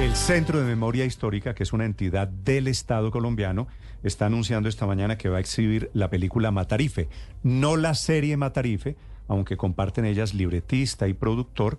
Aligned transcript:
El 0.00 0.16
Centro 0.16 0.58
de 0.60 0.66
Memoria 0.66 1.04
Histórica, 1.04 1.54
que 1.54 1.62
es 1.62 1.72
una 1.72 1.84
entidad 1.84 2.28
del 2.28 2.68
Estado 2.68 3.10
colombiano, 3.10 3.68
está 4.02 4.26
anunciando 4.26 4.68
esta 4.68 4.86
mañana 4.86 5.16
que 5.16 5.28
va 5.28 5.38
a 5.38 5.40
exhibir 5.40 5.90
la 5.94 6.10
película 6.10 6.50
Matarife, 6.50 7.08
no 7.42 7.76
la 7.76 7.94
serie 7.94 8.36
Matarife, 8.36 8.96
aunque 9.28 9.56
comparten 9.56 10.04
ellas 10.04 10.34
libretista 10.34 11.08
y 11.08 11.14
productor, 11.14 11.78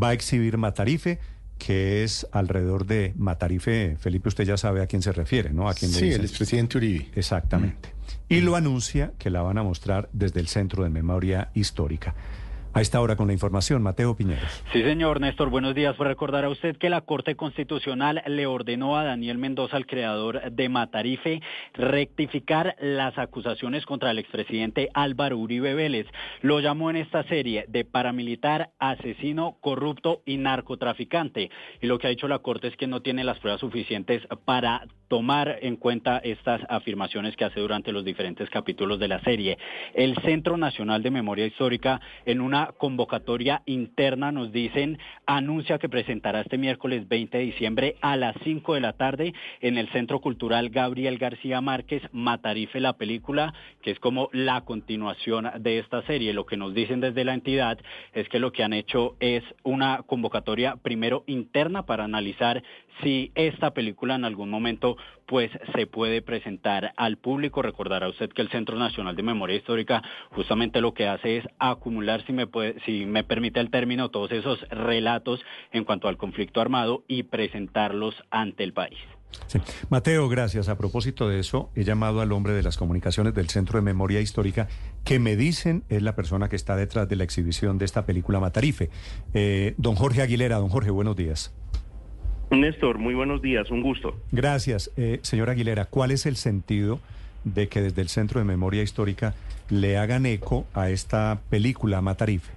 va 0.00 0.08
a 0.10 0.12
exhibir 0.14 0.56
Matarife, 0.56 1.18
que 1.58 2.02
es 2.04 2.26
alrededor 2.32 2.86
de 2.86 3.12
Matarife, 3.16 3.96
Felipe, 3.98 4.28
usted 4.28 4.44
ya 4.44 4.56
sabe 4.56 4.82
a 4.82 4.86
quién 4.86 5.02
se 5.02 5.12
refiere, 5.12 5.50
¿no? 5.52 5.68
A 5.68 5.74
quién 5.74 5.90
le 5.92 5.98
Sí, 5.98 6.04
dicen. 6.06 6.20
el 6.20 6.26
expresidente 6.26 6.78
Uribe. 6.78 7.08
Exactamente. 7.14 7.90
Y 8.28 8.40
lo 8.40 8.56
anuncia 8.56 9.12
que 9.18 9.30
la 9.30 9.42
van 9.42 9.58
a 9.58 9.62
mostrar 9.62 10.08
desde 10.12 10.40
el 10.40 10.48
Centro 10.48 10.84
de 10.84 10.90
Memoria 10.90 11.50
Histórica. 11.54 12.14
A 12.76 12.82
esta 12.82 13.00
hora 13.00 13.16
con 13.16 13.28
la 13.28 13.32
información, 13.32 13.82
Mateo 13.82 14.14
Piñeros. 14.14 14.62
Sí, 14.70 14.82
señor 14.82 15.18
Néstor, 15.18 15.48
buenos 15.48 15.74
días. 15.74 15.96
Por 15.96 16.08
recordar 16.08 16.44
a 16.44 16.50
usted 16.50 16.76
que 16.76 16.90
la 16.90 17.00
Corte 17.00 17.34
Constitucional 17.34 18.22
le 18.26 18.46
ordenó 18.46 18.98
a 18.98 19.04
Daniel 19.04 19.38
Mendoza, 19.38 19.78
el 19.78 19.86
creador 19.86 20.52
de 20.52 20.68
Matarife, 20.68 21.40
rectificar 21.72 22.76
las 22.78 23.16
acusaciones 23.16 23.86
contra 23.86 24.10
el 24.10 24.18
expresidente 24.18 24.90
Álvaro 24.92 25.38
Uribe 25.38 25.72
Vélez. 25.72 26.06
Lo 26.42 26.60
llamó 26.60 26.90
en 26.90 26.96
esta 26.96 27.24
serie 27.28 27.64
de 27.66 27.86
paramilitar, 27.86 28.68
asesino, 28.78 29.56
corrupto 29.62 30.20
y 30.26 30.36
narcotraficante. 30.36 31.50
Y 31.80 31.86
lo 31.86 31.98
que 31.98 32.08
ha 32.08 32.10
dicho 32.10 32.28
la 32.28 32.40
Corte 32.40 32.68
es 32.68 32.76
que 32.76 32.86
no 32.86 33.00
tiene 33.00 33.24
las 33.24 33.38
pruebas 33.38 33.60
suficientes 33.60 34.20
para 34.44 34.86
tomar 35.08 35.58
en 35.62 35.76
cuenta 35.76 36.18
estas 36.18 36.60
afirmaciones 36.68 37.36
que 37.36 37.44
hace 37.44 37.60
durante 37.60 37.92
los 37.92 38.04
diferentes 38.04 38.50
capítulos 38.50 38.98
de 38.98 39.08
la 39.08 39.20
serie. 39.20 39.58
El 39.94 40.16
Centro 40.22 40.56
Nacional 40.56 41.02
de 41.02 41.10
Memoria 41.10 41.46
Histórica, 41.46 42.00
en 42.24 42.40
una 42.40 42.72
convocatoria 42.78 43.62
interna, 43.66 44.32
nos 44.32 44.52
dicen, 44.52 44.98
anuncia 45.26 45.78
que 45.78 45.88
presentará 45.88 46.40
este 46.40 46.58
miércoles 46.58 47.08
20 47.08 47.38
de 47.38 47.44
diciembre 47.44 47.96
a 48.00 48.16
las 48.16 48.36
5 48.44 48.74
de 48.74 48.80
la 48.80 48.92
tarde 48.94 49.34
en 49.60 49.78
el 49.78 49.88
Centro 49.90 50.20
Cultural 50.20 50.70
Gabriel 50.70 51.18
García 51.18 51.60
Márquez, 51.60 52.02
Matarife, 52.12 52.80
la 52.80 52.94
película, 52.94 53.54
que 53.82 53.90
es 53.92 54.00
como 54.00 54.28
la 54.32 54.62
continuación 54.62 55.50
de 55.60 55.78
esta 55.78 56.02
serie. 56.02 56.32
Lo 56.32 56.46
que 56.46 56.56
nos 56.56 56.74
dicen 56.74 57.00
desde 57.00 57.24
la 57.24 57.34
entidad 57.34 57.78
es 58.12 58.28
que 58.28 58.38
lo 58.38 58.52
que 58.52 58.62
han 58.62 58.72
hecho 58.72 59.16
es 59.20 59.42
una 59.62 60.02
convocatoria 60.06 60.76
primero 60.76 61.24
interna 61.26 61.86
para 61.86 62.04
analizar 62.04 62.62
si 63.02 63.32
esta 63.34 63.72
película 63.72 64.14
en 64.14 64.24
algún 64.24 64.50
momento 64.50 64.96
pues 65.26 65.50
se 65.74 65.86
puede 65.86 66.22
presentar 66.22 66.92
al 66.96 67.18
público. 67.18 67.62
Recordará 67.62 68.08
usted 68.08 68.30
que 68.30 68.42
el 68.42 68.50
Centro 68.50 68.78
Nacional 68.78 69.16
de 69.16 69.22
Memoria 69.22 69.56
Histórica 69.56 70.02
justamente 70.30 70.80
lo 70.80 70.94
que 70.94 71.08
hace 71.08 71.38
es 71.38 71.44
acumular, 71.58 72.24
si 72.26 72.32
me, 72.32 72.46
puede, 72.46 72.80
si 72.84 73.06
me 73.06 73.24
permite 73.24 73.60
el 73.60 73.70
término, 73.70 74.10
todos 74.10 74.30
esos 74.32 74.60
relatos 74.70 75.40
en 75.72 75.84
cuanto 75.84 76.08
al 76.08 76.16
conflicto 76.16 76.60
armado 76.60 77.02
y 77.08 77.24
presentarlos 77.24 78.14
ante 78.30 78.62
el 78.62 78.72
país. 78.72 78.98
Sí. 79.48 79.60
Mateo, 79.90 80.28
gracias. 80.28 80.68
A 80.68 80.78
propósito 80.78 81.28
de 81.28 81.40
eso, 81.40 81.70
he 81.74 81.84
llamado 81.84 82.20
al 82.20 82.32
hombre 82.32 82.52
de 82.52 82.62
las 82.62 82.76
comunicaciones 82.76 83.34
del 83.34 83.48
Centro 83.48 83.78
de 83.78 83.82
Memoria 83.82 84.20
Histórica, 84.20 84.68
que 85.04 85.18
me 85.18 85.36
dicen 85.36 85.84
es 85.88 86.02
la 86.02 86.14
persona 86.14 86.48
que 86.48 86.56
está 86.56 86.76
detrás 86.76 87.08
de 87.08 87.16
la 87.16 87.24
exhibición 87.24 87.78
de 87.78 87.84
esta 87.84 88.06
película 88.06 88.40
Matarife. 88.40 88.90
Eh, 89.34 89.74
don 89.76 89.94
Jorge 89.94 90.22
Aguilera, 90.22 90.56
don 90.56 90.68
Jorge, 90.68 90.90
buenos 90.90 91.16
días. 91.16 91.54
Néstor, 92.50 92.98
muy 92.98 93.14
buenos 93.14 93.42
días, 93.42 93.70
un 93.70 93.82
gusto. 93.82 94.16
Gracias. 94.30 94.92
Eh, 94.96 95.18
señor 95.22 95.50
Aguilera, 95.50 95.86
¿cuál 95.86 96.10
es 96.12 96.26
el 96.26 96.36
sentido 96.36 97.00
de 97.44 97.68
que 97.68 97.80
desde 97.80 98.02
el 98.02 98.08
Centro 98.08 98.40
de 98.40 98.44
Memoria 98.44 98.82
Histórica 98.82 99.34
le 99.68 99.98
hagan 99.98 100.26
eco 100.26 100.66
a 100.74 100.90
esta 100.90 101.40
película 101.50 102.00
Matarife? 102.00 102.52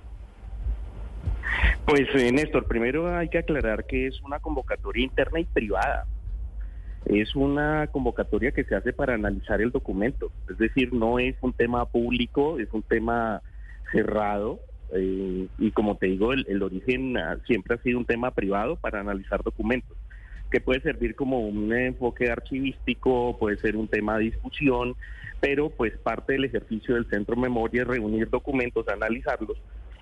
Pues 1.85 2.07
eh, 2.13 2.31
Néstor, 2.31 2.65
primero 2.65 3.15
hay 3.15 3.29
que 3.29 3.39
aclarar 3.39 3.85
que 3.85 4.07
es 4.07 4.21
una 4.21 4.39
convocatoria 4.39 5.03
interna 5.03 5.39
y 5.39 5.45
privada. 5.45 6.05
Es 7.05 7.35
una 7.35 7.87
convocatoria 7.87 8.51
que 8.51 8.63
se 8.63 8.75
hace 8.75 8.93
para 8.93 9.15
analizar 9.15 9.61
el 9.61 9.71
documento. 9.71 10.31
Es 10.49 10.57
decir, 10.57 10.93
no 10.93 11.17
es 11.17 11.35
un 11.41 11.53
tema 11.53 11.85
público, 11.85 12.59
es 12.59 12.71
un 12.73 12.83
tema 12.83 13.41
cerrado. 13.91 14.59
Eh, 14.93 15.47
y 15.57 15.71
como 15.71 15.95
te 15.95 16.07
digo, 16.07 16.33
el, 16.33 16.45
el 16.49 16.63
origen 16.63 17.17
ah, 17.17 17.37
siempre 17.45 17.75
ha 17.75 17.81
sido 17.81 17.99
un 17.99 18.05
tema 18.05 18.31
privado 18.31 18.75
para 18.75 18.99
analizar 18.99 19.43
documentos, 19.43 19.97
que 20.51 20.61
puede 20.61 20.81
servir 20.81 21.15
como 21.15 21.39
un 21.39 21.71
enfoque 21.73 22.29
archivístico, 22.29 23.37
puede 23.37 23.57
ser 23.57 23.75
un 23.75 23.87
tema 23.87 24.17
de 24.17 24.25
discusión, 24.25 24.95
pero 25.39 25.69
pues 25.69 25.97
parte 25.97 26.33
del 26.33 26.45
ejercicio 26.45 26.95
del 26.95 27.09
Centro 27.09 27.35
Memoria 27.35 27.83
es 27.83 27.87
reunir 27.87 28.29
documentos, 28.29 28.87
analizarlos 28.87 29.57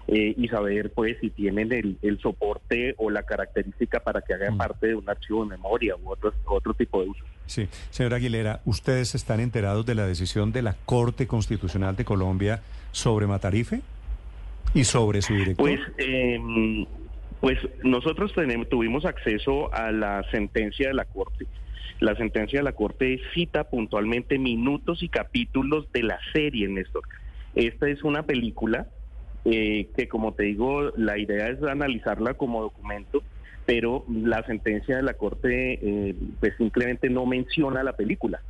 eh, 0.07 0.33
y 0.37 0.47
saber 0.47 0.91
pues 0.93 1.17
si 1.19 1.29
tienen 1.29 1.71
el, 1.73 1.97
el 2.01 2.17
soporte 2.19 2.95
o 2.97 3.09
la 3.09 3.23
característica 3.23 3.99
para 3.99 4.21
que 4.21 4.33
hagan 4.33 4.55
Mm. 4.55 4.57
parte 4.57 4.87
de 4.87 4.95
un 4.95 5.09
archivo 5.09 5.43
de 5.43 5.49
memoria 5.49 5.95
u 5.97 6.09
otro, 6.09 6.33
otro 6.45 6.73
tipo 6.73 7.01
de 7.03 7.09
uso. 7.09 7.25
Sí, 7.45 7.67
señor 7.89 8.13
Aguilera, 8.13 8.61
¿ustedes 8.65 9.15
están 9.15 9.41
enterados 9.41 9.85
de 9.85 9.95
la 9.95 10.07
decisión 10.07 10.51
de 10.53 10.61
la 10.61 10.75
Corte 10.85 11.27
Constitucional 11.27 11.95
de 11.97 12.05
Colombia 12.05 12.61
sobre 12.91 13.27
Matarife 13.27 13.81
y 14.73 14.83
sobre 14.83 15.21
su 15.21 15.33
director? 15.33 15.65
Pues, 15.65 15.79
eh, 15.97 16.39
pues 17.39 17.57
nosotros 17.83 18.33
tenemos, 18.33 18.67
tuvimos 18.69 19.05
acceso 19.05 19.73
a 19.73 19.91
la 19.91 20.23
sentencia 20.31 20.89
de 20.89 20.93
la 20.93 21.05
Corte. 21.05 21.45
La 21.99 22.15
sentencia 22.15 22.59
de 22.59 22.63
la 22.63 22.73
Corte 22.73 23.19
cita 23.33 23.65
puntualmente 23.65 24.37
minutos 24.37 25.01
y 25.01 25.09
capítulos 25.09 25.91
de 25.93 26.03
la 26.03 26.19
serie, 26.33 26.67
Néstor. 26.67 27.03
Esta 27.55 27.89
es 27.89 28.03
una 28.03 28.23
película 28.23 28.87
eh, 29.45 29.89
que, 29.95 30.07
como 30.07 30.33
te 30.33 30.43
digo, 30.43 30.91
la 30.95 31.17
idea 31.17 31.47
es 31.49 31.63
analizarla 31.63 32.35
como 32.35 32.61
documento, 32.61 33.23
pero 33.65 34.05
la 34.09 34.43
sentencia 34.43 34.97
de 34.97 35.03
la 35.03 35.13
Corte 35.13 35.79
eh, 35.81 36.15
pues 36.39 36.53
simplemente 36.57 37.09
no 37.09 37.25
menciona 37.25 37.83
la 37.83 37.93
película. 37.93 38.41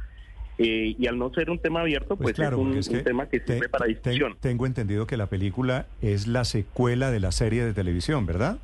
Eh, 0.59 0.95
y 0.97 1.05
al 1.07 1.19
no 1.19 1.31
ser 1.33 1.49
un 1.51 1.59
tema 1.59 1.81
abierto, 1.81 2.15
pues, 2.15 2.35
claro, 2.35 2.57
es 2.57 2.63
un, 2.63 2.77
es 2.77 2.87
un 2.87 3.03
tema 3.03 3.29
que 3.29 3.39
te- 3.39 3.53
sirve 3.53 3.69
para 3.69 3.85
te- 3.85 3.89
discusión. 3.93 4.35
tengo 4.39 4.65
entendido 4.65 5.05
que 5.05 5.15
la 5.17 5.27
película 5.27 5.85
es 6.01 6.25
la 6.27 6.45
secuela 6.45 7.11
de 7.11 7.19
la 7.19 7.31
serie 7.31 7.63
de 7.63 7.73
televisión, 7.73 8.25
¿verdad? 8.25 8.57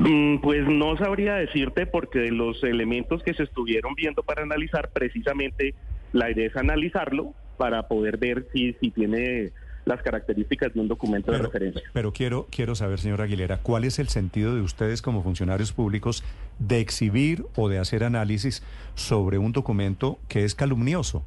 Mm, 0.00 0.38
Pues 0.40 0.66
no 0.68 0.96
sabría 0.96 1.34
decirte 1.34 1.86
porque 1.86 2.18
de 2.20 2.30
los 2.30 2.62
elementos 2.62 3.22
que 3.22 3.34
se 3.34 3.42
estuvieron 3.42 3.94
viendo 3.94 4.22
para 4.22 4.42
analizar, 4.42 4.90
precisamente 4.92 5.74
la 6.12 6.30
idea 6.30 6.46
es 6.46 6.56
analizarlo 6.56 7.34
para 7.56 7.88
poder 7.88 8.16
ver 8.18 8.46
si, 8.52 8.74
si 8.80 8.90
tiene 8.90 9.50
las 9.84 10.02
características 10.02 10.74
de 10.74 10.80
un 10.80 10.88
documento 10.88 11.32
de 11.32 11.38
referencia. 11.38 11.82
pero 11.94 12.12
quiero, 12.12 12.46
quiero 12.50 12.74
saber, 12.74 12.98
señor 12.98 13.22
Aguilera, 13.22 13.56
¿cuál 13.58 13.84
es 13.84 13.98
el 13.98 14.08
sentido 14.08 14.54
de 14.54 14.60
ustedes 14.60 15.00
como 15.00 15.22
funcionarios 15.22 15.72
públicos 15.72 16.22
de 16.58 16.80
exhibir 16.80 17.44
o 17.56 17.68
de 17.68 17.78
hacer 17.78 18.04
análisis 18.04 18.62
sobre 18.94 19.38
un 19.38 19.52
documento 19.52 20.18
que 20.28 20.44
es 20.44 20.54
calumnioso? 20.54 21.24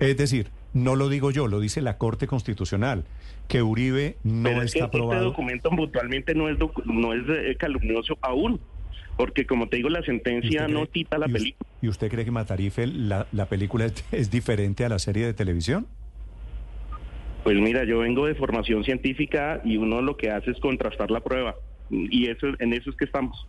Es 0.00 0.16
decir, 0.16 0.48
no 0.74 0.96
lo 0.96 1.08
digo 1.08 1.30
yo, 1.30 1.46
lo 1.48 1.60
dice 1.60 1.80
la 1.82 1.98
Corte 1.98 2.26
Constitucional, 2.26 3.04
que 3.48 3.62
Uribe 3.62 4.16
no 4.24 4.44
Pero 4.44 4.62
es 4.62 4.72
que 4.72 4.78
está 4.78 4.86
este 4.86 4.96
aprobado. 4.98 5.24
documento 5.24 5.70
puntualmente 5.70 6.34
no 6.34 6.48
es, 6.48 6.58
no 6.84 7.12
es 7.12 7.22
eh, 7.28 7.56
calumnioso 7.58 8.18
aún, 8.22 8.60
porque 9.16 9.46
como 9.46 9.68
te 9.68 9.76
digo, 9.76 9.90
la 9.90 10.00
¿Y 10.00 10.04
sentencia 10.04 10.66
no 10.68 10.86
cita 10.86 11.18
la 11.18 11.28
película. 11.28 11.68
¿Y 11.82 11.88
usted 11.88 12.10
cree 12.10 12.24
que 12.24 12.30
Matarife, 12.30 12.86
la, 12.86 13.26
la 13.32 13.46
película, 13.46 13.84
es, 13.84 14.04
es 14.10 14.30
diferente 14.30 14.84
a 14.84 14.88
la 14.88 14.98
serie 14.98 15.26
de 15.26 15.34
televisión? 15.34 15.86
Pues 17.44 17.56
mira, 17.56 17.84
yo 17.84 17.98
vengo 17.98 18.26
de 18.26 18.34
formación 18.36 18.84
científica 18.84 19.60
y 19.64 19.76
uno 19.76 20.00
lo 20.00 20.16
que 20.16 20.30
hace 20.30 20.52
es 20.52 20.60
contrastar 20.60 21.10
la 21.10 21.20
prueba. 21.20 21.56
Y 21.90 22.28
eso 22.28 22.46
en 22.58 22.72
eso 22.72 22.90
es 22.90 22.96
que 22.96 23.04
estamos. 23.04 23.46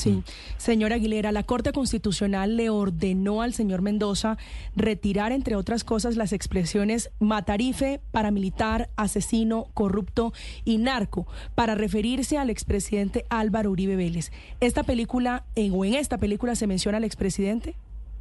Sí, 0.00 0.22
señor 0.56 0.92
Aguilera, 0.92 1.32
la 1.32 1.42
Corte 1.42 1.72
Constitucional 1.72 2.56
le 2.56 2.70
ordenó 2.70 3.42
al 3.42 3.52
señor 3.54 3.82
Mendoza 3.82 4.38
retirar, 4.74 5.32
entre 5.32 5.56
otras 5.56 5.84
cosas, 5.84 6.16
las 6.16 6.32
expresiones 6.32 7.10
matarife, 7.20 8.00
paramilitar, 8.12 8.88
asesino, 8.96 9.66
corrupto 9.74 10.32
y 10.64 10.78
narco, 10.78 11.26
para 11.54 11.74
referirse 11.74 12.38
al 12.38 12.50
expresidente 12.50 13.24
Álvaro 13.28 13.70
Uribe 13.70 13.96
Vélez. 13.96 14.32
¿Esta 14.60 14.82
película, 14.82 15.44
en, 15.54 15.72
o 15.74 15.84
en 15.84 15.94
esta 15.94 16.18
película, 16.18 16.54
se 16.54 16.66
menciona 16.66 16.98
al 16.98 17.04
expresidente? 17.04 17.74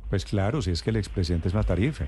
Pues 0.09 0.25
claro, 0.25 0.61
si 0.61 0.71
es 0.71 0.81
que 0.81 0.89
el 0.89 0.97
expresidente 0.97 1.47
es 1.47 1.53
Matarife. 1.53 2.07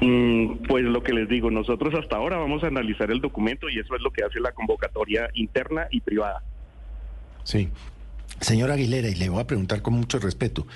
Mm, 0.00 0.66
Pues 0.66 0.84
lo 0.84 1.02
que 1.02 1.12
les 1.12 1.28
digo, 1.28 1.50
nosotros 1.50 1.94
hasta 1.94 2.16
ahora 2.16 2.36
vamos 2.36 2.64
a 2.64 2.66
analizar 2.66 3.10
el 3.10 3.20
documento 3.20 3.68
y 3.68 3.78
eso 3.78 3.94
es 3.94 4.02
lo 4.02 4.10
que 4.10 4.24
hace 4.24 4.40
la 4.40 4.52
convocatoria 4.52 5.28
interna 5.34 5.86
y 5.90 6.00
privada. 6.00 6.42
Sí. 7.44 7.68
Señor 8.40 8.72
Aguilera, 8.72 9.08
y 9.08 9.14
le 9.14 9.28
voy 9.28 9.40
a 9.40 9.46
preguntar 9.46 9.82
con 9.82 9.94
mucho 9.94 10.18
respeto, 10.18 10.66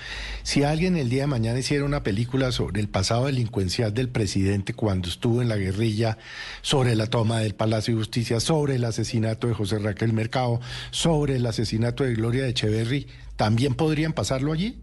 si 0.45 0.63
alguien 0.63 0.97
el 0.97 1.09
día 1.09 1.23
de 1.23 1.27
mañana 1.27 1.59
hiciera 1.59 1.85
una 1.85 2.05
película 2.05 2.53
sobre 2.53 2.81
el 2.81 2.89
pasado 2.89 3.27
delincuencial 3.27 3.93
del 3.93 4.09
presidente 4.09 4.73
cuando 4.73 5.09
estuvo 5.09 5.43
en 5.43 5.49
la 5.49 5.57
guerrilla, 5.57 6.17
sobre 6.63 6.95
la 6.95 7.09
toma 7.09 7.41
del 7.41 7.57
Palacio 7.57 7.95
de 7.95 7.99
Justicia, 7.99 8.39
sobre 8.39 8.77
el 8.77 8.85
asesinato 8.85 9.49
de 9.49 9.55
José 9.55 9.81
Raquel 9.81 10.13
Mercado, 10.13 10.61
sobre 10.93 11.37
el 11.37 11.47
asesinato 11.47 12.05
de 12.05 12.15
Gloria 12.15 12.45
de 12.45 12.51
Echeverry, 12.51 13.09
¿también 13.35 13.75
podrían 13.75 14.13
pasarlo 14.13 14.53
allí? 14.53 14.79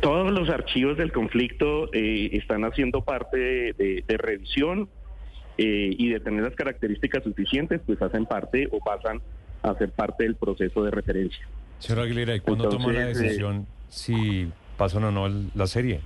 Todos 0.00 0.30
los 0.32 0.48
archivos 0.48 0.96
del 0.96 1.12
conflicto 1.12 1.92
eh, 1.92 2.30
están 2.32 2.64
haciendo 2.64 3.02
parte 3.04 3.36
de, 3.36 3.72
de- 3.74 4.04
de 4.06 4.16
revisión 4.16 4.88
eh, 5.58 5.94
y 5.98 6.08
de 6.10 6.20
tener 6.20 6.44
las 6.44 6.54
características 6.54 7.24
suficientes, 7.24 7.80
pues 7.84 8.00
hacen 8.00 8.24
parte 8.24 8.68
o 8.72 8.78
pasan 8.78 9.20
hacer 9.70 9.90
parte 9.90 10.24
del 10.24 10.36
proceso 10.36 10.82
de 10.84 10.90
referencia. 10.90 11.46
Señor 11.78 12.04
Aguilera, 12.04 12.34
¿y 12.34 12.40
cuándo 12.40 12.68
toma 12.68 12.92
la 12.92 13.02
eh, 13.02 13.06
decisión 13.06 13.66
si 13.88 14.48
pasan 14.76 15.04
o 15.04 15.10
no 15.12 15.28
la 15.54 15.66
serie? 15.66 16.00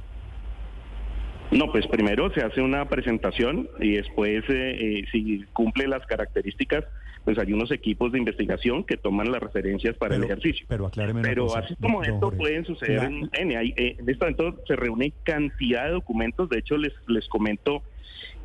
No, 1.50 1.70
pues 1.72 1.86
primero 1.88 2.32
se 2.32 2.42
hace 2.42 2.60
una 2.60 2.88
presentación 2.88 3.68
y 3.80 3.92
después, 3.94 4.44
eh, 4.48 5.00
eh, 5.00 5.04
si 5.10 5.44
cumple 5.52 5.88
las 5.88 6.06
características, 6.06 6.84
pues 7.24 7.38
hay 7.38 7.52
unos 7.52 7.70
equipos 7.72 8.12
de 8.12 8.18
investigación 8.18 8.84
que 8.84 8.96
toman 8.96 9.30
las 9.32 9.40
referencias 9.42 9.96
para 9.96 10.14
el 10.16 10.24
ejercicio. 10.24 10.64
Pero 10.68 10.86
acláreme 10.86 11.22
Pero 11.22 11.46
cosa, 11.46 11.58
así 11.60 11.74
como 11.76 12.02
esto 12.02 12.18
Jorge. 12.20 12.38
pueden 12.38 12.64
suceder 12.64 13.02
en, 13.02 13.28
en, 13.32 13.56
hay- 13.58 13.74
eh, 13.76 13.96
en 13.98 14.08
este 14.08 14.24
momento 14.24 14.62
se 14.66 14.76
reúne 14.76 15.12
cantidad 15.24 15.84
de 15.86 15.90
documentos. 15.90 16.48
De 16.48 16.60
hecho, 16.60 16.76
les, 16.78 16.92
les 17.08 17.28
comento, 17.28 17.82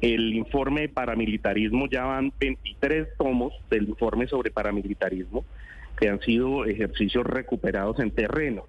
el 0.01 0.33
informe 0.33 0.81
de 0.81 0.89
paramilitarismo, 0.89 1.88
ya 1.88 2.03
van 2.03 2.31
23 2.39 3.07
tomos 3.18 3.53
del 3.69 3.89
informe 3.89 4.27
sobre 4.27 4.51
paramilitarismo, 4.51 5.45
que 5.97 6.09
han 6.09 6.19
sido 6.21 6.65
ejercicios 6.65 7.25
recuperados 7.25 8.00
en 8.00 8.12
terreno. 8.12 8.63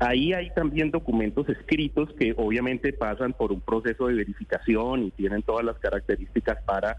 Ahí 0.00 0.32
hay 0.32 0.50
también 0.50 0.90
documentos 0.90 1.48
escritos 1.48 2.10
que 2.18 2.34
obviamente 2.36 2.92
pasan 2.92 3.32
por 3.32 3.52
un 3.52 3.60
proceso 3.60 4.08
de 4.08 4.14
verificación 4.14 5.04
y 5.04 5.10
tienen 5.12 5.42
todas 5.42 5.64
las 5.64 5.78
características 5.78 6.62
para 6.64 6.98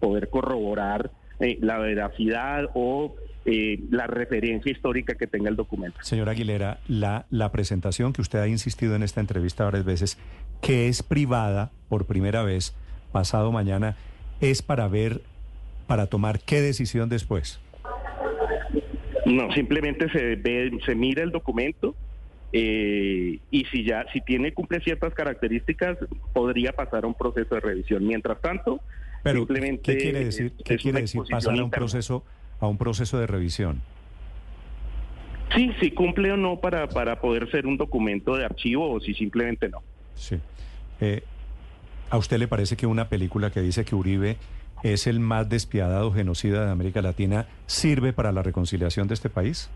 poder 0.00 0.30
corroborar 0.30 1.10
eh, 1.40 1.58
la 1.60 1.78
veracidad 1.78 2.70
o 2.74 3.14
eh, 3.44 3.80
la 3.90 4.06
referencia 4.06 4.72
histórica 4.72 5.14
que 5.16 5.26
tenga 5.26 5.50
el 5.50 5.56
documento. 5.56 5.98
Señora 6.02 6.32
Aguilera, 6.32 6.78
la, 6.88 7.26
la 7.30 7.52
presentación 7.52 8.12
que 8.12 8.22
usted 8.22 8.38
ha 8.38 8.48
insistido 8.48 8.94
en 8.94 9.02
esta 9.02 9.20
entrevista 9.20 9.64
varias 9.64 9.84
veces, 9.84 10.18
que 10.62 10.88
es 10.88 11.02
privada 11.02 11.72
por 11.88 12.06
primera 12.06 12.42
vez 12.42 12.74
pasado 13.16 13.50
mañana, 13.50 13.96
es 14.42 14.60
para 14.60 14.88
ver, 14.88 15.22
para 15.86 16.06
tomar 16.06 16.38
qué 16.40 16.60
decisión 16.60 17.08
después. 17.08 17.58
No, 19.24 19.50
simplemente 19.52 20.10
se 20.10 20.36
ve, 20.36 20.70
se 20.84 20.94
mira 20.94 21.22
el 21.22 21.30
documento 21.30 21.94
eh, 22.52 23.38
y 23.50 23.64
si 23.72 23.84
ya, 23.84 24.04
si 24.12 24.20
tiene 24.20 24.52
cumple 24.52 24.80
ciertas 24.80 25.14
características, 25.14 25.96
podría 26.34 26.72
pasar 26.72 27.04
a 27.04 27.06
un 27.06 27.14
proceso 27.14 27.54
de 27.54 27.62
revisión. 27.62 28.06
Mientras 28.06 28.38
tanto, 28.42 28.80
Pero, 29.22 29.38
simplemente 29.38 29.80
¿qué 29.80 29.96
quiere 29.96 30.24
decir, 30.26 30.52
qué 30.62 30.76
quiere 30.76 31.00
decir 31.00 31.22
pasar 31.30 31.58
a 31.58 31.64
un 31.64 31.70
proceso, 31.70 32.22
a 32.60 32.66
un 32.66 32.76
proceso 32.76 33.18
de 33.18 33.26
revisión? 33.26 33.80
Sí, 35.54 35.72
si 35.80 35.90
cumple 35.90 36.32
o 36.32 36.36
no 36.36 36.60
para, 36.60 36.86
para 36.86 37.18
poder 37.18 37.50
ser 37.50 37.66
un 37.66 37.78
documento 37.78 38.36
de 38.36 38.44
archivo 38.44 38.92
o 38.92 39.00
si 39.00 39.14
simplemente 39.14 39.70
no. 39.70 39.78
Sí. 40.16 40.38
Eh, 41.00 41.22
¿A 42.08 42.18
usted 42.18 42.38
le 42.38 42.46
parece 42.46 42.76
que 42.76 42.86
una 42.86 43.08
película 43.08 43.50
que 43.50 43.60
dice 43.60 43.84
que 43.84 43.96
Uribe 43.96 44.36
es 44.82 45.06
el 45.08 45.18
más 45.18 45.48
despiadado 45.48 46.12
genocida 46.12 46.64
de 46.64 46.70
América 46.70 47.02
Latina 47.02 47.46
sirve 47.66 48.12
para 48.12 48.30
la 48.30 48.42
reconciliación 48.42 49.08
de 49.08 49.14
este 49.14 49.28
país? 49.28 49.68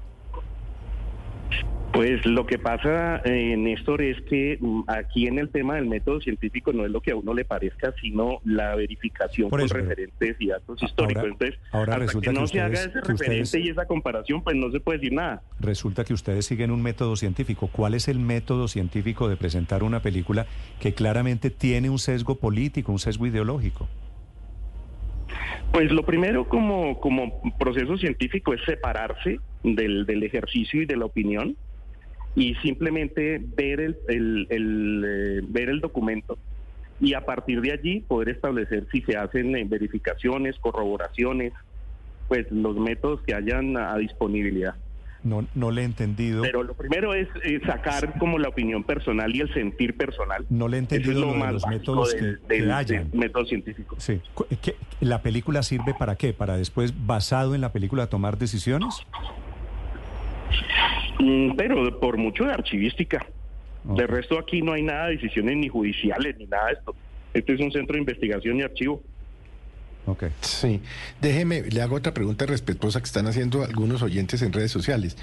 Pues 1.92 2.24
lo 2.24 2.46
que 2.46 2.56
pasa, 2.56 3.20
eh, 3.24 3.56
Néstor, 3.56 4.00
es 4.00 4.20
que 4.22 4.58
mm, 4.60 4.82
aquí 4.86 5.26
en 5.26 5.40
el 5.40 5.48
tema 5.50 5.74
del 5.74 5.86
método 5.86 6.20
científico 6.20 6.72
no 6.72 6.84
es 6.86 6.90
lo 6.92 7.00
que 7.00 7.10
a 7.10 7.16
uno 7.16 7.34
le 7.34 7.44
parezca, 7.44 7.92
sino 8.00 8.38
la 8.44 8.76
verificación 8.76 9.50
Por 9.50 9.58
con 9.58 9.66
eso, 9.66 9.74
referentes 9.74 10.36
y 10.38 10.46
datos 10.46 10.80
históricos. 10.80 11.22
ahora- 11.24 11.32
Entonces, 11.32 11.58
ahora 11.72 11.92
hasta 11.94 12.04
resulta 12.06 12.30
que 12.30 12.32
no 12.38 12.40
que 12.42 12.46
se 12.46 12.60
haga 12.60 12.74
ustedes- 12.74 12.86
ese 12.96 13.00
referente 13.00 13.42
ustedes- 13.42 13.66
y 13.66 13.68
esa 13.70 13.86
comparación, 13.86 14.42
pues 14.44 14.56
no 14.56 14.70
se 14.70 14.78
puede 14.78 14.98
decir 14.98 15.12
nada. 15.14 15.42
Resulta 15.58 16.04
que 16.04 16.14
ustedes 16.14 16.46
siguen 16.46 16.70
un 16.70 16.80
método 16.80 17.16
científico. 17.16 17.68
¿Cuál 17.72 17.94
es 17.94 18.06
el 18.06 18.20
método 18.20 18.68
científico 18.68 19.28
de 19.28 19.36
presentar 19.36 19.82
una 19.82 20.00
película 20.00 20.46
que 20.80 20.94
claramente 20.94 21.50
tiene 21.50 21.90
un 21.90 21.98
sesgo 21.98 22.36
político, 22.36 22.92
un 22.92 23.00
sesgo 23.00 23.26
ideológico? 23.26 23.88
Pues 25.72 25.90
lo 25.90 26.04
primero 26.04 26.48
como, 26.48 27.00
como 27.00 27.40
proceso 27.58 27.96
científico 27.98 28.54
es 28.54 28.60
separarse 28.64 29.38
del, 29.64 30.06
del 30.06 30.22
ejercicio 30.22 30.82
y 30.82 30.86
de 30.86 30.96
la 30.96 31.04
opinión 31.04 31.56
y 32.36 32.54
simplemente 32.56 33.40
ver 33.56 33.80
el, 33.80 33.98
el- 34.08 34.46
el, 34.50 35.04
eh, 35.06 35.40
ver 35.48 35.68
el 35.68 35.80
documento 35.80 36.38
y 37.00 37.14
a 37.14 37.24
partir 37.24 37.60
de 37.60 37.72
allí 37.72 38.00
poder 38.00 38.28
establecer 38.30 38.86
si 38.92 39.00
se 39.02 39.16
hacen 39.16 39.56
eh, 39.56 39.64
verificaciones, 39.66 40.56
corroboraciones, 40.60 41.52
pues 42.28 42.46
los 42.50 42.76
métodos 42.76 43.20
que 43.22 43.34
hayan 43.34 43.76
a, 43.76 43.96
disponibilidad. 43.96 44.74
No, 45.22 45.46
no 45.54 45.70
le 45.70 45.82
he 45.82 45.84
entendido. 45.84 46.40
Pero 46.42 46.62
lo 46.62 46.72
primero 46.74 47.12
es 47.12 47.28
eh, 47.44 47.60
sacar 47.66 48.18
como 48.18 48.38
la 48.38 48.48
opinión 48.48 48.84
personal 48.84 49.34
y 49.34 49.40
el 49.40 49.52
sentir 49.52 49.94
personal. 49.96 50.46
No 50.48 50.66
le 50.68 50.78
he 50.78 50.80
Eso 50.80 50.94
es 50.94 51.00
entendido 51.02 51.26
lo 51.26 51.32
de 51.32 51.38
más 51.38 51.52
los 51.54 51.66
métodos 51.66 52.12
del- 52.14 52.38
que- 52.40 52.46
que 52.46 52.60
del- 52.62 52.70
hayan. 52.70 53.10
del 53.10 53.20
método 53.20 53.44
científico. 53.44 53.96
Sí. 53.98 54.20
Cu- 54.32 54.46
¿qué- 54.62 54.76
¿La 55.00 55.20
película 55.20 55.62
sirve 55.62 55.94
para 55.98 56.16
qué? 56.16 56.32
¿Para 56.32 56.56
después, 56.56 56.94
basado 57.06 57.54
en 57.54 57.60
la 57.60 57.72
película, 57.72 58.06
tomar 58.06 58.38
decisiones? 58.38 58.94
Mm, 61.20 61.56
Pero 61.56 62.00
por 62.00 62.16
mucho 62.16 62.44
de 62.44 62.52
archivística. 62.52 63.26
De 63.84 64.06
resto 64.06 64.38
aquí 64.38 64.60
no 64.60 64.72
hay 64.72 64.82
nada 64.82 65.06
de 65.06 65.12
decisiones 65.14 65.56
ni 65.56 65.68
judiciales 65.68 66.36
ni 66.38 66.46
nada 66.46 66.66
de 66.66 66.72
esto. 66.74 66.94
Este 67.32 67.54
es 67.54 67.60
un 67.60 67.72
centro 67.72 67.94
de 67.94 68.00
investigación 68.00 68.58
y 68.58 68.62
archivo. 68.62 69.02
Ok. 70.06 70.24
Sí, 70.40 70.80
déjeme, 71.20 71.62
le 71.62 71.80
hago 71.80 71.96
otra 71.96 72.12
pregunta 72.12 72.44
respetuosa 72.46 73.00
que 73.00 73.06
están 73.06 73.26
haciendo 73.26 73.64
algunos 73.64 74.02
oyentes 74.02 74.42
en 74.42 74.52
redes 74.52 74.70
sociales. 74.70 75.16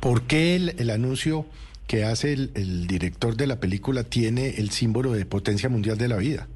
¿Por 0.00 0.22
qué 0.22 0.56
el, 0.56 0.74
el 0.78 0.90
anuncio 0.90 1.46
que 1.86 2.04
hace 2.04 2.32
el, 2.32 2.50
el 2.54 2.86
director 2.86 3.36
de 3.36 3.46
la 3.46 3.58
película 3.60 4.04
tiene 4.04 4.50
el 4.58 4.70
símbolo 4.70 5.12
de 5.12 5.26
potencia 5.26 5.68
mundial 5.68 5.98
de 5.98 6.08
la 6.08 6.16
vida? 6.16 6.48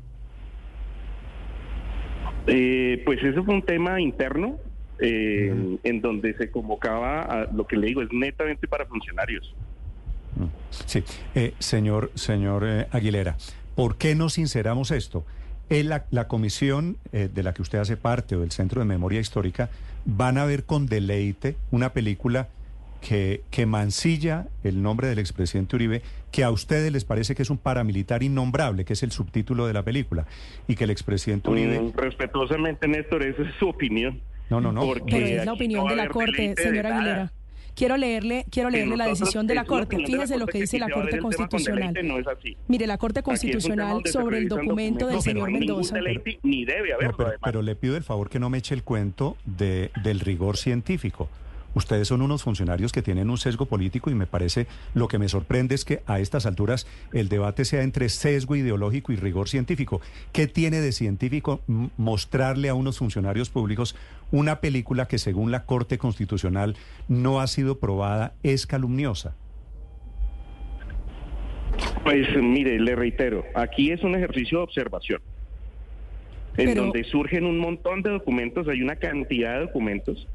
Eh, 2.46 3.02
pues 3.04 3.22
eso 3.22 3.44
fue 3.44 3.54
un 3.54 3.62
tema 3.62 4.00
interno 4.00 4.58
eh, 5.00 5.78
en 5.82 6.00
donde 6.00 6.34
se 6.34 6.50
convocaba 6.50 7.22
a 7.22 7.52
lo 7.52 7.66
que 7.66 7.76
le 7.76 7.88
digo 7.88 8.02
es 8.02 8.12
netamente 8.12 8.68
para 8.68 8.86
funcionarios. 8.86 9.54
Sí. 10.86 11.02
Eh, 11.34 11.54
señor, 11.58 12.10
señor 12.14 12.64
eh, 12.66 12.86
Aguilera, 12.92 13.36
¿por 13.74 13.96
qué 13.96 14.14
no 14.14 14.28
sinceramos 14.28 14.90
esto? 14.90 15.24
En 15.68 15.88
la, 15.88 16.06
la 16.10 16.28
comisión 16.28 16.96
eh, 17.12 17.28
de 17.32 17.42
la 17.42 17.52
que 17.52 17.62
usted 17.62 17.78
hace 17.78 17.96
parte 17.96 18.36
o 18.36 18.40
del 18.40 18.50
Centro 18.50 18.80
de 18.80 18.86
Memoria 18.86 19.20
Histórica 19.20 19.70
van 20.04 20.38
a 20.38 20.44
ver 20.44 20.64
con 20.64 20.86
deleite 20.86 21.56
una 21.70 21.92
película 21.92 22.48
que, 23.00 23.42
que 23.50 23.66
mancilla 23.66 24.48
el 24.62 24.82
nombre 24.82 25.08
del 25.08 25.18
expresidente 25.18 25.76
Uribe, 25.76 26.02
que 26.30 26.44
a 26.44 26.50
ustedes 26.50 26.92
les 26.92 27.04
parece 27.04 27.34
que 27.34 27.42
es 27.42 27.50
un 27.50 27.58
paramilitar 27.58 28.22
innombrable, 28.22 28.84
que 28.84 28.92
es 28.92 29.02
el 29.02 29.10
subtítulo 29.10 29.66
de 29.66 29.72
la 29.72 29.82
película, 29.82 30.26
y 30.68 30.74
que 30.76 30.84
el 30.84 30.90
expresidente 30.90 31.48
Uribe... 31.48 31.80
Mm, 31.80 31.92
respetuosamente, 31.96 32.86
Néstor, 32.88 33.22
esa 33.22 33.42
es 33.42 33.54
su 33.58 33.68
opinión. 33.68 34.20
No, 34.50 34.60
no, 34.60 34.72
no. 34.72 34.82
Porque 34.82 35.04
Pero 35.10 35.26
es 35.26 35.46
la 35.46 35.52
opinión 35.52 35.84
no 35.84 35.90
de 35.90 35.96
la 35.96 36.08
Corte, 36.08 36.54
señora. 36.56 36.96
Aguilera. 36.96 37.32
Quiero 37.74 37.96
leerle, 37.96 38.44
quiero 38.50 38.68
leerle 38.68 38.96
la 38.96 39.06
decisión 39.06 39.46
de 39.46 39.54
la 39.54 39.64
Corte. 39.64 39.96
Fíjese 40.04 40.36
lo 40.36 40.46
que 40.46 40.60
dice 40.60 40.78
la 40.78 40.90
Corte 40.90 41.18
Constitucional. 41.18 41.94
no 42.02 42.18
es 42.18 42.26
así. 42.26 42.56
Mire, 42.68 42.86
la 42.86 42.98
Corte 42.98 43.22
Constitucional 43.22 44.02
sobre 44.06 44.38
el 44.38 44.48
documento 44.48 45.06
del 45.06 45.22
señor 45.22 45.50
Mendoza. 45.50 45.96
ni 46.42 46.64
debe 46.64 46.92
haberlo, 46.92 47.32
pero 47.42 47.62
le 47.62 47.76
pido 47.76 47.96
el 47.96 48.02
favor 48.02 48.28
que 48.28 48.38
no 48.38 48.50
me 48.50 48.58
eche 48.58 48.74
el 48.74 48.82
cuento 48.82 49.36
de, 49.44 49.90
del 50.02 50.20
rigor 50.20 50.56
científico. 50.56 51.28
Ustedes 51.74 52.08
son 52.08 52.20
unos 52.22 52.42
funcionarios 52.42 52.90
que 52.92 53.02
tienen 53.02 53.30
un 53.30 53.38
sesgo 53.38 53.66
político 53.66 54.10
y 54.10 54.14
me 54.14 54.26
parece 54.26 54.66
lo 54.94 55.06
que 55.06 55.18
me 55.18 55.28
sorprende 55.28 55.74
es 55.74 55.84
que 55.84 56.02
a 56.06 56.18
estas 56.18 56.44
alturas 56.46 56.86
el 57.12 57.28
debate 57.28 57.64
sea 57.64 57.82
entre 57.82 58.08
sesgo 58.08 58.56
ideológico 58.56 59.12
y 59.12 59.16
rigor 59.16 59.48
científico. 59.48 60.00
¿Qué 60.32 60.46
tiene 60.48 60.80
de 60.80 60.90
científico 60.92 61.60
mostrarle 61.96 62.68
a 62.68 62.74
unos 62.74 62.98
funcionarios 62.98 63.50
públicos 63.50 63.94
una 64.32 64.60
película 64.60 65.06
que 65.06 65.18
según 65.18 65.50
la 65.52 65.64
Corte 65.64 65.96
Constitucional 65.98 66.76
no 67.08 67.40
ha 67.40 67.46
sido 67.46 67.78
probada, 67.78 68.34
es 68.42 68.66
calumniosa? 68.66 69.36
Pues 72.02 72.26
mire, 72.36 72.80
le 72.80 72.96
reitero, 72.96 73.44
aquí 73.54 73.92
es 73.92 74.02
un 74.02 74.14
ejercicio 74.14 74.58
de 74.58 74.64
observación, 74.64 75.20
en 76.56 76.66
Pero- 76.70 76.82
donde 76.82 77.04
surgen 77.04 77.44
un 77.44 77.58
montón 77.58 78.02
de 78.02 78.10
documentos, 78.10 78.66
hay 78.68 78.82
una 78.82 78.96
cantidad 78.96 79.54
de 79.54 79.60
documentos 79.66 80.26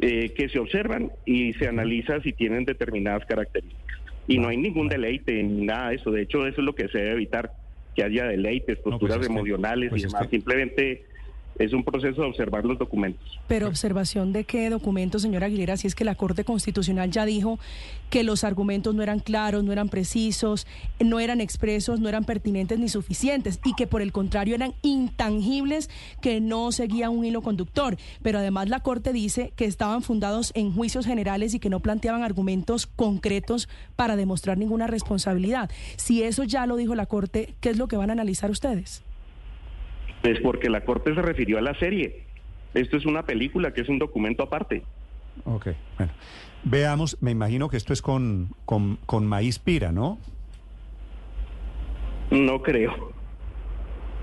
eh, 0.00 0.32
que 0.34 0.48
se 0.48 0.58
observan 0.58 1.10
y 1.24 1.52
se 1.54 1.68
analiza 1.68 2.20
si 2.22 2.32
tienen 2.32 2.64
determinadas 2.64 3.24
características. 3.26 4.00
Y 4.28 4.38
no 4.38 4.48
hay 4.48 4.56
ningún 4.56 4.88
deleite 4.88 5.42
ni 5.42 5.64
nada 5.66 5.90
de 5.90 5.96
eso, 5.96 6.10
de 6.10 6.22
hecho 6.22 6.46
eso 6.46 6.60
es 6.60 6.64
lo 6.64 6.74
que 6.74 6.88
se 6.88 6.98
debe 6.98 7.12
evitar, 7.12 7.52
que 7.94 8.04
haya 8.04 8.24
deleites, 8.26 8.78
pues 8.82 8.92
posturas 8.94 9.18
es 9.20 9.26
que- 9.26 9.32
emocionales 9.32 9.90
pues 9.90 10.02
y 10.02 10.06
es 10.06 10.12
demás, 10.12 10.28
que- 10.28 10.36
simplemente 10.36 11.04
es 11.64 11.72
un 11.72 11.84
proceso 11.84 12.22
de 12.22 12.28
observar 12.28 12.64
los 12.64 12.78
documentos. 12.78 13.38
Pero 13.46 13.68
observación 13.68 14.32
de 14.32 14.44
qué 14.44 14.68
documento, 14.68 15.18
señora 15.18 15.46
Aguilera, 15.46 15.76
si 15.76 15.86
es 15.86 15.94
que 15.94 16.04
la 16.04 16.14
Corte 16.14 16.44
Constitucional 16.44 17.10
ya 17.10 17.24
dijo 17.24 17.58
que 18.10 18.24
los 18.24 18.44
argumentos 18.44 18.94
no 18.94 19.02
eran 19.02 19.20
claros, 19.20 19.62
no 19.62 19.72
eran 19.72 19.88
precisos, 19.88 20.66
no 21.00 21.20
eran 21.20 21.40
expresos, 21.40 22.00
no 22.00 22.08
eran 22.08 22.24
pertinentes 22.24 22.78
ni 22.78 22.88
suficientes 22.88 23.60
y 23.64 23.74
que 23.74 23.86
por 23.86 24.02
el 24.02 24.12
contrario 24.12 24.54
eran 24.54 24.74
intangibles, 24.82 25.88
que 26.20 26.40
no 26.40 26.72
seguía 26.72 27.10
un 27.10 27.24
hilo 27.24 27.42
conductor. 27.42 27.96
Pero 28.22 28.38
además 28.38 28.68
la 28.68 28.80
Corte 28.80 29.12
dice 29.12 29.52
que 29.54 29.64
estaban 29.64 30.02
fundados 30.02 30.52
en 30.54 30.72
juicios 30.72 31.06
generales 31.06 31.54
y 31.54 31.60
que 31.60 31.70
no 31.70 31.80
planteaban 31.80 32.22
argumentos 32.22 32.86
concretos 32.86 33.68
para 33.94 34.16
demostrar 34.16 34.58
ninguna 34.58 34.88
responsabilidad. 34.88 35.70
Si 35.96 36.22
eso 36.22 36.44
ya 36.44 36.66
lo 36.66 36.76
dijo 36.76 36.94
la 36.94 37.06
Corte, 37.06 37.54
¿qué 37.60 37.70
es 37.70 37.78
lo 37.78 37.88
que 37.88 37.96
van 37.96 38.10
a 38.10 38.14
analizar 38.14 38.50
ustedes? 38.50 39.04
Es 40.22 40.40
porque 40.40 40.70
la 40.70 40.84
Corte 40.84 41.14
se 41.14 41.22
refirió 41.22 41.58
a 41.58 41.60
la 41.60 41.74
serie. 41.78 42.24
Esto 42.74 42.96
es 42.96 43.06
una 43.06 43.24
película 43.24 43.72
que 43.72 43.82
es 43.82 43.88
un 43.88 43.98
documento 43.98 44.42
aparte. 44.42 44.82
Ok, 45.44 45.68
bueno. 45.98 46.12
Veamos, 46.64 47.18
me 47.20 47.32
imagino 47.32 47.68
que 47.68 47.76
esto 47.76 47.92
es 47.92 48.02
con, 48.02 48.54
con, 48.64 48.98
con 49.04 49.26
maíz 49.26 49.58
pira, 49.58 49.90
¿no? 49.90 50.18
No 52.30 52.62
creo. 52.62 53.12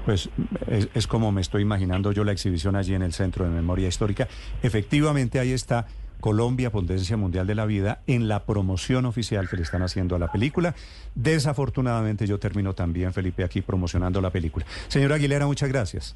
Pues 0.06 0.30
es, 0.68 0.90
es, 0.94 1.06
como 1.06 1.32
me 1.32 1.42
estoy 1.42 1.62
imaginando 1.62 2.12
yo 2.14 2.24
la 2.24 2.32
exhibición 2.32 2.76
allí 2.76 2.94
en 2.94 3.02
el 3.02 3.14
Centro 3.14 3.44
de 3.44 3.52
Memoria 3.52 3.88
Histórica. 3.88 4.28
Efectivamente, 4.64 5.40
ahí 5.40 5.52
está 5.52 5.88
Colombia, 6.20 6.72
Potencia 6.72 7.18
Mundial 7.18 7.48
de 7.48 7.56
la 7.56 7.66
Vida, 7.66 8.02
en 8.08 8.28
la 8.28 8.46
promoción 8.46 9.06
oficial 9.06 9.50
que 9.50 9.56
le 9.56 9.64
están 9.64 9.82
haciendo 9.82 10.16
a 10.16 10.20
la 10.20 10.32
película. 10.32 10.76
Desafortunadamente 11.16 12.28
yo 12.28 12.40
termino 12.40 12.74
también, 12.74 13.14
Felipe, 13.14 13.44
aquí 13.44 13.62
promocionando 13.62 14.22
la 14.22 14.30
película. 14.30 14.66
Señora 14.88 15.16
Aguilera, 15.16 15.46
muchas 15.46 15.70
gracias. 15.70 16.16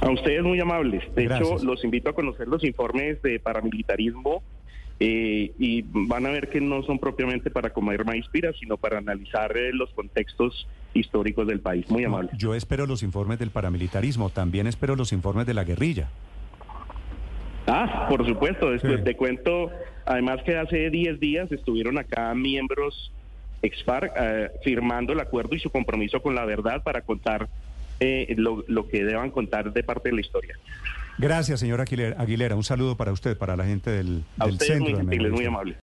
A 0.00 0.10
ustedes 0.10 0.42
muy 0.42 0.60
amables. 0.60 1.02
De 1.14 1.24
Gracias. 1.24 1.50
hecho, 1.50 1.64
los 1.64 1.84
invito 1.84 2.10
a 2.10 2.12
conocer 2.14 2.46
los 2.48 2.62
informes 2.64 3.20
de 3.22 3.40
paramilitarismo 3.40 4.42
eh, 5.00 5.52
y 5.58 5.82
van 5.82 6.26
a 6.26 6.30
ver 6.30 6.48
que 6.48 6.60
no 6.60 6.82
son 6.84 6.98
propiamente 6.98 7.50
para 7.50 7.70
comer 7.70 8.04
maíz 8.04 8.26
pira, 8.30 8.52
sino 8.60 8.76
para 8.76 8.98
analizar 8.98 9.56
eh, 9.56 9.72
los 9.72 9.90
contextos 9.90 10.68
históricos 10.94 11.46
del 11.46 11.60
país. 11.60 11.90
Muy 11.90 12.04
amable. 12.04 12.30
No, 12.32 12.38
yo 12.38 12.54
espero 12.54 12.86
los 12.86 13.02
informes 13.02 13.38
del 13.38 13.50
paramilitarismo, 13.50 14.30
también 14.30 14.66
espero 14.66 14.94
los 14.94 15.12
informes 15.12 15.46
de 15.46 15.54
la 15.54 15.64
guerrilla. 15.64 16.08
Ah, 17.66 18.06
por 18.08 18.26
supuesto. 18.26 18.70
Después 18.70 18.98
sí. 18.98 19.04
te 19.04 19.16
cuento, 19.16 19.70
además 20.04 20.42
que 20.44 20.56
hace 20.56 20.90
10 20.90 21.20
días 21.20 21.52
estuvieron 21.52 21.98
acá 21.98 22.34
miembros 22.34 23.12
ex-FARC 23.62 24.12
eh, 24.16 24.50
firmando 24.64 25.12
el 25.12 25.20
acuerdo 25.20 25.54
y 25.54 25.60
su 25.60 25.70
compromiso 25.70 26.20
con 26.20 26.34
la 26.34 26.44
verdad 26.44 26.82
para 26.82 27.02
contar 27.02 27.48
eh, 28.00 28.34
lo, 28.36 28.64
lo, 28.66 28.88
que 28.88 29.04
deban 29.04 29.30
contar 29.30 29.72
de 29.72 29.84
parte 29.84 30.08
de 30.08 30.16
la 30.16 30.20
historia. 30.20 30.58
Gracias, 31.18 31.60
señora 31.60 31.84
Aguilera. 31.84 32.20
Aguilera. 32.20 32.56
Un 32.56 32.64
saludo 32.64 32.96
para 32.96 33.12
usted, 33.12 33.36
para 33.38 33.56
la 33.56 33.64
gente 33.64 33.90
del, 33.90 34.24
A 34.38 34.46
del 34.46 34.54
ustedes 34.54 34.72
centro. 34.72 34.90
muy 34.90 35.00
gentiles, 35.00 35.32
muy 35.32 35.44
amables. 35.44 35.76